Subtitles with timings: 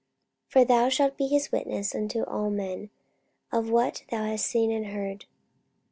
[0.47, 2.89] 44:022:015 For thou shalt be his witness unto all men
[3.51, 5.25] of what thou hast seen and heard.